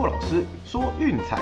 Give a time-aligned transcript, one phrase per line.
[0.00, 1.38] 骆老师说运彩。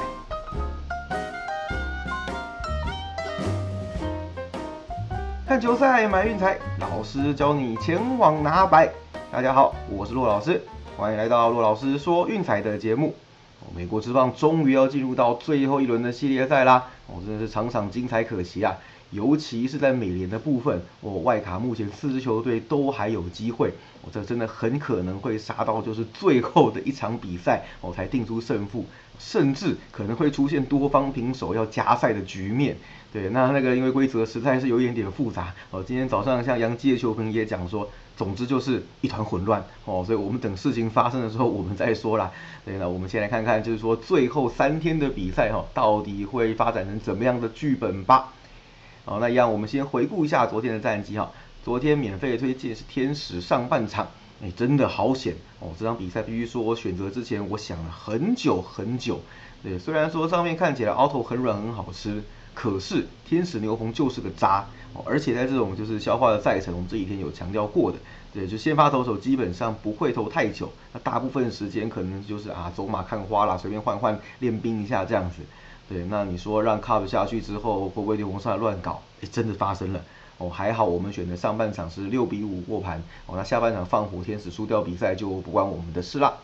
[5.46, 8.92] 看球赛买运彩，老师教你前往拿白。
[9.30, 10.60] 大家好，我是骆老师，
[10.97, 13.15] 欢迎来到骆老师说运彩的节目。
[13.76, 18.77] 美国之棒终于要进入到最后一轮的系列赛啦，哦，真的是场场精彩可惜啊！
[19.11, 23.69] 尤其是在美联的部分，哦，外卡目前四支球队都还有机会，
[24.02, 28.85] 哦，这真的很可能会杀到就是最后的一场比赛，哦，才定出胜负，
[29.19, 32.77] 甚至可能会出现多方平手要加赛的局面。
[33.11, 37.88] 对，那那个因为规则实在是有一点点复杂，哦，今天早上像杨基的球评也讲说，
[38.19, 42.30] 总之就是一团混乱，哦，所以我们等事情发生的时候我们再说啦。
[42.66, 48.35] 对，那我们先来看看，就是说最后三天的比赛哈，到底会发展成怎么样的剧本吧。
[49.09, 51.33] 好，那一样，我们先回顾一下昨天的战绩哈。
[51.65, 54.07] 昨天免费推荐是天使上半场，
[54.43, 55.71] 哎，真的好险哦！
[55.79, 59.23] 这场比赛必须说，我选择之前我想了很久很久。
[59.63, 65.02] 对，虽然说上面看起来 auto 很软很好吃，可是天使牛棚就是个渣哦。
[65.06, 67.97] 而且在这种就是消化的赛程，我们这几天有强调过的，
[68.34, 75.36] 对，就先发投手基本上不会投太久，那大部分时间可能就是啊走马看花啦，随便换换练兵一下这样子。
[75.89, 79.00] 对，那你说让 Cub 下去之后会不会牛棚上来乱搞？
[79.22, 80.03] 哎，真的发生了
[80.36, 86.34] 哦，还好我们选的上半场是六比五过盘哦，那下半场放火天使输掉比赛就不关我们的事啦。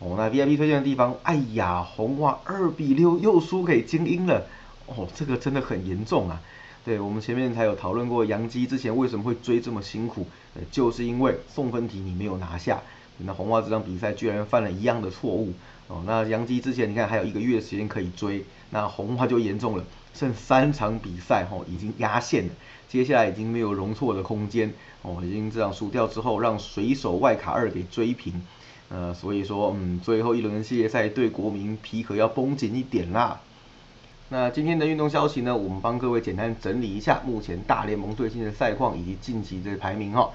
[0.00, 4.46] 哦，那 VIP 推荐的地方，哎呀，红袜二比六又输给精英了，
[4.86, 6.40] 哦，这个真的很严重啊。
[6.84, 12.82] 对我们前面才有讨论过，杨基之前为什么会追这么辛苦，呃，就是因为送分题你没有拿下。
[13.18, 15.52] 那红袜这场比赛居然犯了一样的错误
[15.88, 16.02] 哦。
[16.06, 22.50] 那杨基之前你看还有一个月时间可以追，那红袜就严重了，剩三场比赛吼已经压线了，
[22.88, 28.40] 接下来已经没有容错的空间哦，已经这样输掉之后让水手外卡二给追平，
[28.88, 33.40] 呃，所以说嗯最后一轮系列赛对国民皮可要绷紧一点啦。
[34.30, 40.30] 那今天的运动消息呢，我们帮各位简单整理一下目前大联盟最新的赛况以及近期的排名哈。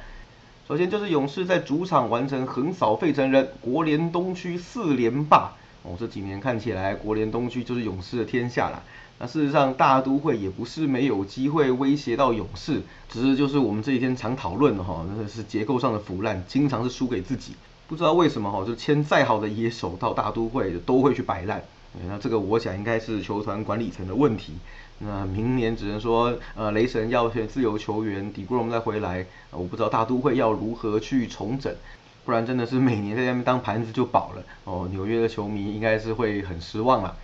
[0.73, 5.53] 首先就是勇士在主场完成横扫费城人，国联东区四连霸
[5.83, 5.95] 哦。
[5.99, 8.81] 这几年看起来国联东区就是勇士的天下啦。
[9.19, 17.53] 那事实上大都会也不是没有机会威胁到勇士，只是就是我们这几天常讨论的哈，那是结构上的腐烂，经常是输给自己。
[17.87, 21.63] 不知道为什么哈，就签再好的野手到大都会都会去摆烂。
[22.09, 24.53] 那这个我想应该是球团管理层的问题。
[24.99, 31.75] 那明年只能说，呃，雷神要选自由球员，底布隆再回来，我不知道大都会要如何去重整，
[32.23, 34.87] 不然真的是每年在那边当盘子就饱了哦。
[34.91, 37.17] 纽约的球迷应该是会很失望了。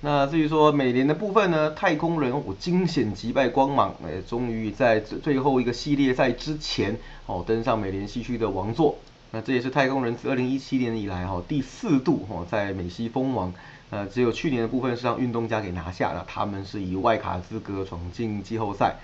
[0.00, 8.96] 那至于说美联的部分呢，太空人我惊险击败光芒，哎，终于在最后一个系列赛之前哦登上美联西区的王座。
[9.32, 13.52] 那这也是太空人自二零一七年以来哈第四度哈在美西封王。
[13.90, 18.96] 呃，只有去年的部分是让运动家给拿下了，他们是以外卡资格闯进季后赛。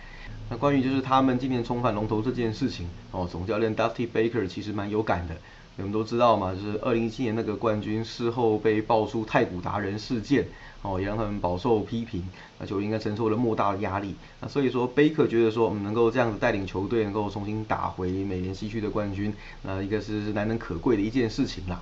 [0.51, 5.37] 那关于就是他们今年重返龙头这件事情，哦，总教练 Dusty Baker 其实蛮有感的。
[5.79, 10.47] 我们都知道嘛，就是二零一七年那个冠军事后被爆出太古达人事件，
[10.83, 12.23] 哦，也让他们饱受批评，
[12.59, 14.15] 那就应该承受了莫大的压力。
[14.41, 19.33] 那所以说，Baker 觉得说，嗯，能够这样子带领球队，能够重新打回美联西区的冠军，
[19.63, 21.81] 那一个是难能可贵的一件事情啦。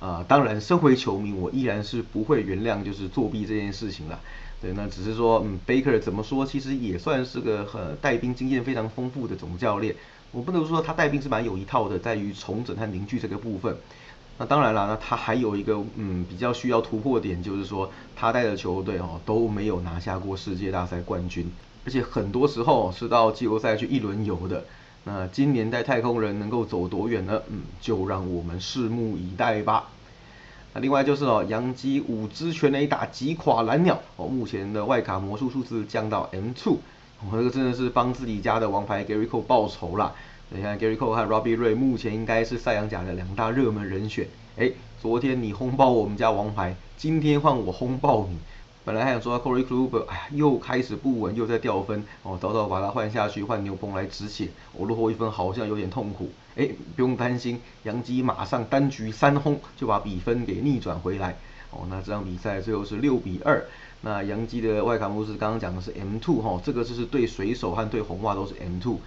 [0.00, 4.20] 啊，当然，身为球迷，我依然是不会原谅就是作弊这件事情了。
[4.60, 9.96] 对，那只是说，嗯，Baker 怎么说，其实也算是个很带兵经验非常丰富的总教练。
[10.30, 13.76] 我不能说他带兵是蛮有一套的，在于重整和凝聚这个部分。
[14.36, 21.50] 那当然了，那他还有一个嗯比较需要突破点，就是说他带的球队哦都没有拿下过世界大赛冠军，
[21.84, 24.64] 而且很多时候是到季后赛去一轮游的。
[25.10, 27.40] 那今年带太空人能够走多远呢？
[27.48, 29.88] 嗯，就让我们拭目以待吧。
[30.74, 36.76] 那另外就是哦，杨基五支全雷打击垮蓝鸟哦，目前的外卡魔术数字降到 M two，
[37.26, 40.12] 我这个真的是帮自己家的王牌 Gary Cole 报仇啦。
[40.50, 44.26] 你看 Gary Cole 和 Robbie Ray 目前应该是赛扬奖的两大热门人选。
[44.58, 48.36] 哎，昨天你轰爆我们家王牌，今天换我轰爆你。
[48.88, 54.48] 本来还想说 Corey Kluber，哎呀，又开始不稳，又在掉分哦，早早把他换下去，换牛棚来止血。
[54.72, 56.30] 我落后一分，好像有点痛苦。
[56.56, 61.36] 哎，不用担心，杨基马上单局三轰就把比分给逆转回来。
[61.70, 63.62] 哦，那这场比赛最后是六比二。
[64.00, 69.00] 那杨基的外卡模式刚刚讲的是 M two 哈，这个就是对水手和对红袜都是 M two。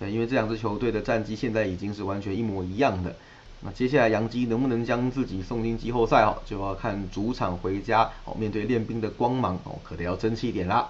[0.00, 3.14] 对，因为这两支球队的战绩现在已经是完全一模一样的。
[3.62, 10.88] 那接下来杨基能不能将自己送进季后赛哦，就要看主场回家哦，面对练兵的光芒哦，可得要争气一点啦。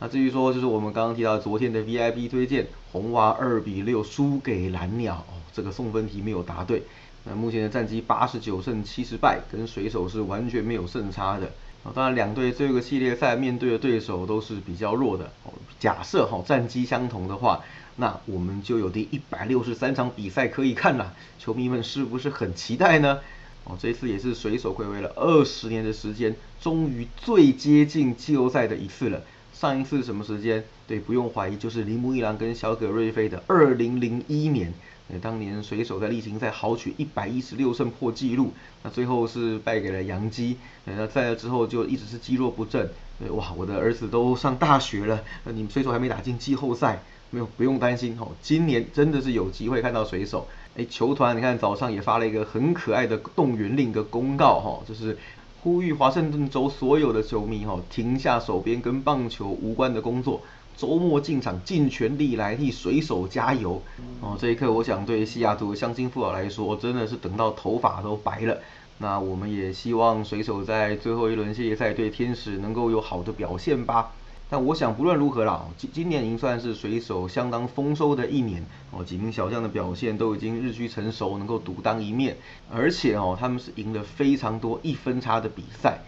[0.00, 6.82] 那至于说就是我们刚刚提到昨天的 VIP 推荐，红娃二比六输给蓝鸟哦，这个送分题没有答对。
[7.24, 11.52] 那目前的战绩八十九胜七十败，跟水手是完全没有胜差的。
[11.84, 15.26] 哦，当然两队这个系列赛面对的对手都是比较弱的。
[15.44, 17.62] 哦，假设哈战绩相同的话，
[17.96, 21.14] 那我们就有第一百六十三场比赛可以看了。
[21.38, 23.20] 球迷们是不是很期待呢？
[23.64, 29.22] 哦，这次也是水手归位了二十年的时间，终于最接近季后赛的一次了。
[29.52, 30.64] 上一次什么时间？
[30.86, 34.72] 对，不用怀疑，就是铃木一郎跟小葛瑞菲的二零零一年。
[35.08, 38.52] 呃，当年水手在例行赛豪取一百一十六胜破纪录，
[38.82, 40.56] 那最后是败给了洋基。
[40.86, 42.88] 那在那之后就一直是积弱不振。
[43.30, 48.28] 哇，我的儿子都上大学了，你们水手还没打进季后赛，没有不用担心哦。
[48.40, 50.48] 今年真的是有机会看到水手。
[50.76, 55.16] 哎，球团你看早上也发了一个很可爱的动员令的公告哈，就是
[55.60, 60.40] 呼吁华盛顿州所有的球迷哈停下手边跟棒球无关的工作。
[60.76, 63.80] 周末进场，尽全力来替水手加油
[64.20, 64.36] 哦！
[64.40, 68.58] 这一刻，我想对西雅图乡亲父老来说，真的是等到头发都白了。
[68.98, 74.12] 那我们也希望水手在最后一轮系列赛对天使能够有好的表现吧。
[74.50, 82.36] 但我想不论如何啦，今今年已经算是水手相当丰收的一年哦，几名小将的表现都已经日趋成熟，能够独当一面，
[82.70, 85.98] 而且哦，他们是赢了非常多一分差的比赛。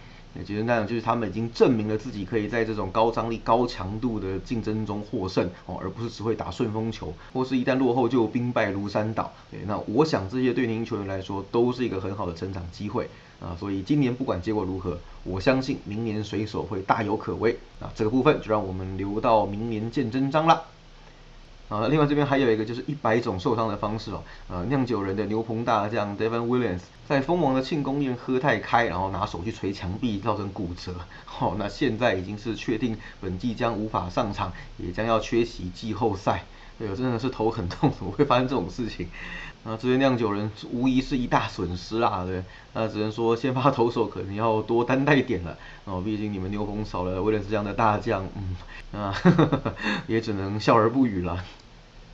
[0.45, 9.33] 其实那样就是他们已经证明了自己可以在这种高张力、高强度的竞争中获胜哦，而不是只会打顺风球，或是一旦落后就兵败如山倒。
[9.51, 13.09] 对，那我想这些对年轻球员来说都是一个很好的成长机会
[13.41, 17.91] 啊，所以今年不管结果如何，我相信明年水手会大有可为啊。
[17.95, 20.63] 这个部分就让我们留到明年见真章了。
[21.69, 24.23] 啊，另外这边还有一个就是一百种受伤的方式哦。
[24.49, 30.95] 呃，酿酒人的牛棚大将 Devon Williams 在蜂王的庆功宴喝太开，然后拿手去捶墙壁，造成骨折。
[31.25, 36.45] 好， 那现在已经是确定本季将无法上场，也将要缺席季后赛。
[36.79, 39.09] 对，真的是头很痛， 怎么会发生这种事情？
[39.65, 42.25] 那这些酿酒人无疑是一大损失啦。
[42.25, 42.45] 对，
[42.75, 45.57] 那只能说先发投手可能要多担待一点了。
[45.87, 48.25] 哦，毕竟你们牛棚少了威廉斯这样的大将，
[48.93, 49.15] 嗯，啊，
[50.07, 51.43] 也只能笑而不语了。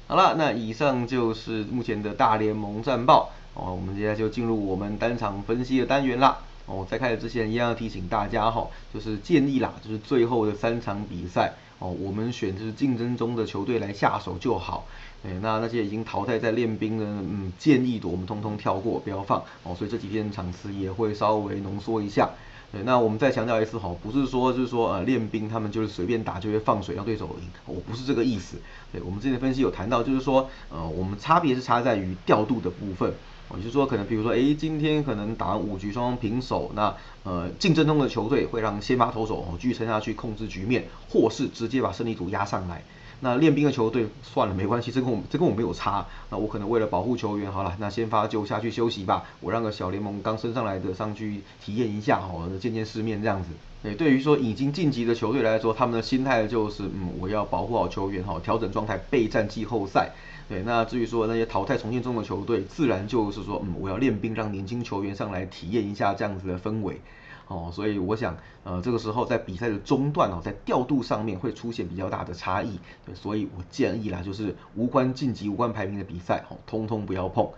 [0.06, 3.74] 好了，那以上就是目前的大联盟战报哦。
[3.74, 6.38] 我们接下来就进入我们单场分析的单元啦。
[6.66, 14.86] 哦，在开始之前，一样要提醒大家哈，就是建议啦，就是最后的三场比赛哦，我们选就是竞争中的球队来下手就好。
[15.24, 19.74] 哎，那那些已经淘汰在练兵的，嗯，建议我们通通跳过，不要放哦。
[19.74, 22.30] 所以这几天场次也会稍微浓缩一下。
[22.70, 28.56] 对，那我们再强调一次哈，不是说就是说呃练兵他们就是随便打就会放水让对手赢，我不是这个意思。
[28.92, 33.12] 对，我们之前分析有谈到，就是说呃我们差别是差在于调度的部分，
[33.56, 36.94] 也就是说可能比如说哎今天可能打五局双方平手，那
[37.24, 42.84] 呃竞争中的球队会让先发投手哦继续撑下去控制局面，或是直接把胜利组压上来。
[43.24, 46.04] 那练兵的球队算了，没关系，这跟我这跟我没有差。
[46.28, 49.22] 那我可能为了保护球员，好了，那先发就下去休息吧。
[49.38, 53.50] 我让个小联盟刚升上来的上去体验一下，好了，见见世面这样子。
[53.80, 60.10] 对，对于说已经晋级的球队来说，他们的心态就是，嗯，我要保护好球员，哈，调整状态备战季后赛。
[60.48, 67.00] 对，那至于说那些淘汰重建中的球队，自然就是说，嗯，我要练兵，让年轻球员上来体验一下这样子的氛围。
[67.48, 77.48] 哦，所以我想，呃，这个时候在比赛的中段哦，在调度上面会出现比较大的差异，对，所以我建议啦，就是无关晋级、无关排名的比赛，哦，通通不要碰。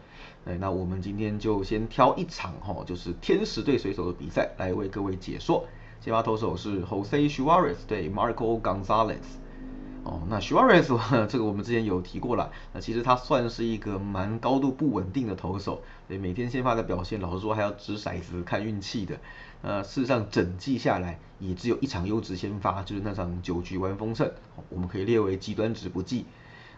[0.47, 5.65] 哎，那我们今天就先挑一场哈，就是天使对水手的比赛来为各位解说。
[6.01, 9.25] 先发投手是 Jose Suarez 对 Marco Gonzalez。
[10.03, 10.85] 哦，那 Suarez
[11.29, 19.19] 这个我们之前有提过了，那其实他算是一个蛮高度不稳定的投手，对，每天先发的表现，老实说还要掷骰子看运气的。
[19.65, 24.31] 呃，事实上整季下来也只有一场优质先发，就是那场九局完封胜，
[24.69, 26.27] 我们可以列为极端值不计。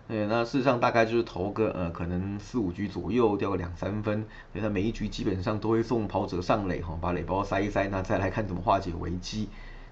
[0.07, 9.49] 对，那事实上大概就是投个呃可能四五局左右掉个两三分，所以他每一局基本上都会送跑者上垒哈，把垒包塞一塞，那再来看怎么化解危机。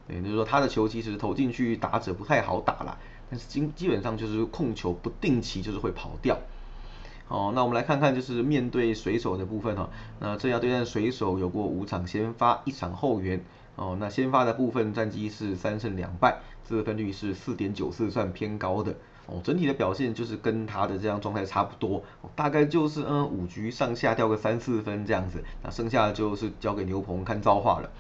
[0.06, 2.96] 对，就是说他的球其实投进去打者不太好打了。
[3.28, 6.38] 但是基基本上就是控球不定期就是会跑掉。
[7.28, 9.88] 哦，那我们来看看就是面对水手的部分哈。
[10.20, 13.42] 那这要对战水手有过五场先发，一场后援。
[13.76, 18.94] 哦，那先发的部分战绩是三胜两败，自分率是四点九四，算偏高的。
[19.26, 22.04] 哦，整体的表现就是跟他的这样状态差不多，
[22.36, 25.42] 大概就是嗯五局上下掉个三四分这样子。
[25.62, 27.90] 那剩下的就是交给牛棚看造化了。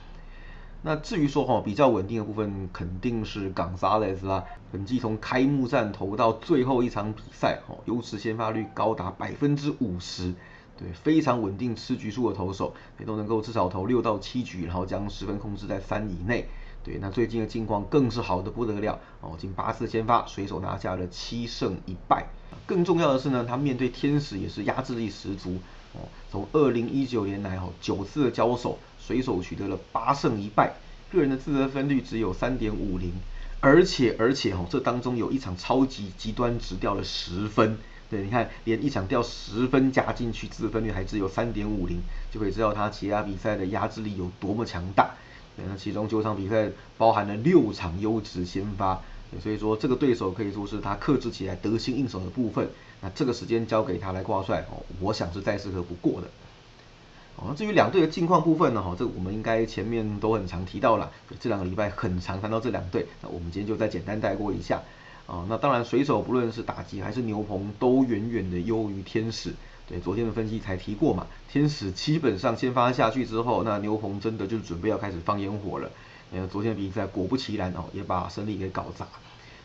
[0.86, 4.44] 那至于说哈比较稳定的部分，肯定是冈萨雷斯啦。
[4.70, 10.34] 本季从开幕战投到最后一场比赛，哦，优持先发率高达百分之五十，
[10.76, 16.46] 对，非常稳定吃局数的投手，也都能够至少投六到七局，然后将十分控制在三以内。
[16.82, 22.26] 对，那最近的近况更是好的不得了哦，近八次先发，随手拿下了七胜一败。
[22.66, 25.56] 更重要的是呢，他面对天使也是压制力十足
[25.94, 26.00] 哦。
[26.30, 30.74] 从二零一九年来哦，九次的交手，水手取得了八胜一败，
[31.12, 33.12] 个人的自得分率只有三点五零，
[33.60, 37.78] 而且而且哦，这当中有一场超级极端值掉了十分。
[38.10, 45.14] 对，你看连一场掉十分加进去，自得分率还只有三点五零，就可以知道他其他比赛的压制力有多么强大。
[45.56, 46.68] 对那其中九场比赛
[46.98, 49.00] 包含了六场优质先发，
[49.42, 52.68] 所以说这个对手可以说是他克制起来得心应手的部分。
[53.00, 56.28] 那这个时间交给他来挂帅哦，我想是再适合不过的。
[57.36, 61.10] 哦，至于两队的近况部分呢，哈，这我们应该前面都很常提到了，
[61.40, 64.82] 这两个礼拜很常谈到这两队，那我们今天就再简单带过一下。
[65.26, 69.54] 啊，那当然水手不论是打击还是牛棚都远远的优于天使。
[69.86, 75.90] 对，昨天的分析才提过嘛，天使基本上先发下去之后，那牛棚真的就准备要开始放烟火了。
[76.32, 79.06] 呃，昨天比赛果不其然哦，也把胜利给搞砸。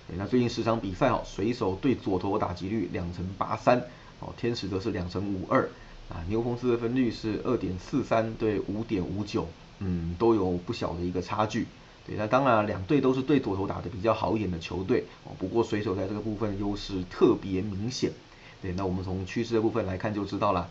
[0.07, 3.79] 对，那最近十场比赛哦，水手对左投打击率两成八三，
[4.19, 5.69] 哦，天使则是两成五二，
[6.09, 9.47] 啊，牛棚自得分率是二点四三对五点五九，
[9.79, 11.67] 嗯，都有不小的一个差距。
[12.07, 18.11] 对，那当然两队都是对左投打的比较好一点的球队哦，不过水手在这个部分优势特别明显。
[18.61, 20.67] 对，那我们从趋势的部分来看就知道了。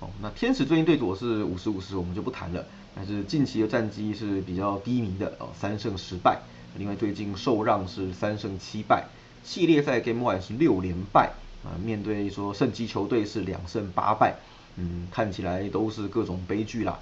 [0.00, 2.64] 哦，那天使最近对左是五十五十，我们就不谈了。
[2.94, 6.40] 但是近期的战绩是比较低迷的哦，三胜十败。
[6.76, 9.06] 另外最近受让是三胜七败，
[9.44, 11.32] 系列赛 Game One 是六连败
[11.64, 11.76] 啊。
[11.84, 14.36] 面对说胜级球队是两胜八败，
[14.78, 16.98] 嗯，看起来都是各种悲剧啦。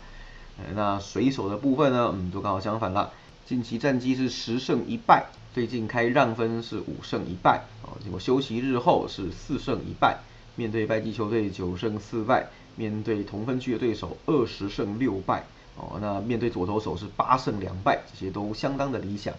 [0.75, 3.13] 那水手的部分呢，嗯，就刚好相反了。
[3.45, 10.19] 近期战绩是十胜一败，最近开让分是五胜一败，哦，结果休息日后是四胜一败，
[10.57, 15.45] 面对败绩球队九胜四败，面对同分区的对手二十胜六败，
[15.77, 19.33] 哦，那面对左投手是八胜两败，这些都相当的理想。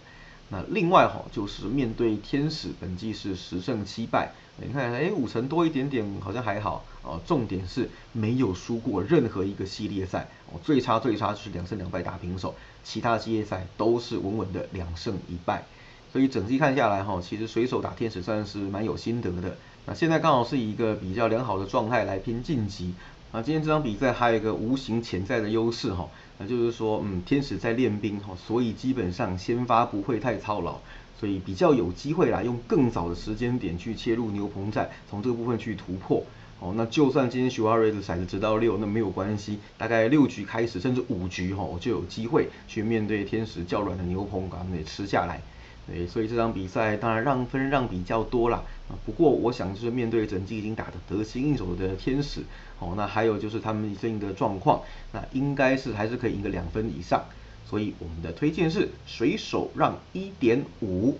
[0.49, 7.19] 那另外哈，就是面对天使，本季是十胜七败，你看，哎，五成多一点点，好像还好哦。
[7.25, 15.65] 重点是没有输过任何一个系列赛，哦，最差最差就是两胜两败打平手，其他系列赛都是稳稳的两胜一败。
[16.13, 19.57] 所以整季看下来哈，其实水手打天使算是蛮有心得的。
[19.85, 22.93] 那现在刚好是以一个比较良好的状态来拼晋级。
[23.29, 30.79] 啊，今天这场比赛还有一个无形潜在的优势哈，那就是说，嗯，天使在练兵哈，所以基本上先发不会太操劳，
[31.19, 36.23] 所以比较有机会啦，用更早的时间点去切入牛棚战，从这个部分去突破。
[36.59, 45.41] 哦，那就算今天许华瑞的骰子直到六，那没有关系，大概六局开始甚至五局哈，我就有机会去面对天使较软的牛棚，把他们给吃下来。
[45.87, 48.61] 对，所以这场比赛当然让分让比较多啦。
[48.89, 48.91] 啊。
[49.05, 52.41] 不过我想就是面对整季已经打得得心应手的天使，
[52.79, 54.81] 哦，那还有就是他们最近的状况，
[55.13, 57.23] 那应该是还是可以赢个两分以上。
[57.65, 61.17] 所以我们的推荐是水手让一点五。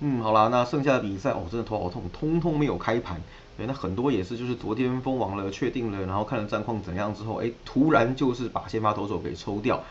[0.00, 3.20] 嗯，好啦，那剩下的比赛哦，真的头好痛，通通没有开盘。
[3.56, 9.82] 对，那很多也是就是昨天封王了，确定了，然后看了战况怎样之后，哎，突然就是把先发投手给抽掉。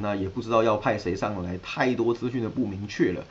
[0.00, 3.24] 那也不知道要派谁上来，太多资讯的不明确了，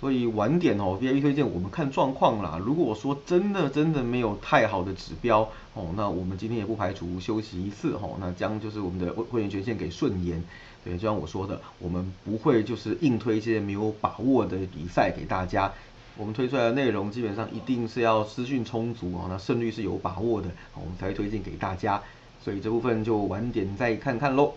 [0.00, 2.60] 所以晚点哦，VIP 推荐我们看状况啦。
[2.64, 10.42] 如果说真的真的没有太好的指标哦，那我们今天也不排除休息一次哦，那将就是我们的会会员权限给顺延。
[10.84, 15.72] 对，就像我说的，我们不会就是硬推一些没有把握的比赛给大家。
[16.16, 22.02] 我们推出来的内容基本上一定是要资讯充足哦，那胜率是有把握的，我们才会推荐给大家。
[22.42, 24.52] 所以这部分就晚点再看看喽。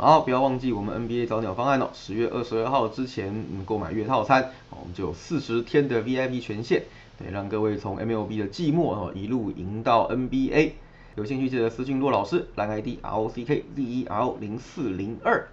[0.00, 6.84] 好，不要忘记我们 NBA 早鸟方案哦，十月二十二号之前购买月套餐，我们就有四十天的 VIP 权限，
[7.18, 10.74] 对，让各位从 MLB 的季末哦一路赢到 NBA。
[11.16, 15.48] 有兴趣记得私信骆老师，蓝 ID R O C K Z E R O 零四零二。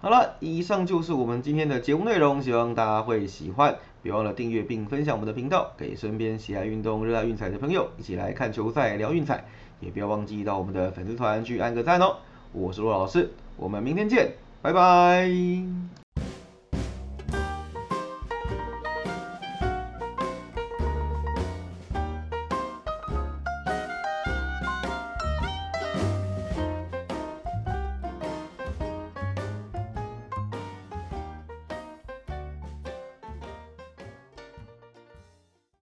[0.00, 9.44] 好了，以上就是我们今天的节目内容，希望大家会喜欢，别忘了订阅并分享我们的频道，给身边喜爱运动、热爱运彩的朋友一起来看球赛、聊运彩，
[9.80, 12.16] 也不要忘记到我们的粉丝团去按个赞哦。
[12.52, 13.30] 我是骆老师。
[13.56, 15.28] 我们明天见，拜拜。